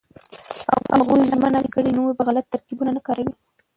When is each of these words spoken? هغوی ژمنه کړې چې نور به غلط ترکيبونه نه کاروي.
هغوی 0.97 1.21
ژمنه 1.29 1.59
کړې 1.73 1.91
چې 1.91 1.95
نور 1.97 2.09
به 2.17 2.23
غلط 2.29 2.45
ترکيبونه 2.53 2.91
نه 2.97 3.01
کاروي. 3.07 3.33